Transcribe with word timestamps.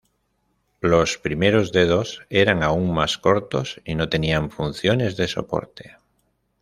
Los 0.79 1.19
primeros 1.19 1.71
dedos 1.71 2.23
eran 2.31 2.63
aún 2.63 2.91
más 2.91 3.19
cortos 3.19 3.79
y 3.85 3.93
no 3.93 4.09
tenían 4.09 4.49
funciones 4.49 5.15
de 5.15 5.27
soporte. 5.27 5.97